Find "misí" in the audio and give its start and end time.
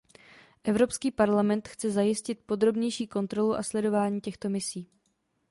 4.49-4.89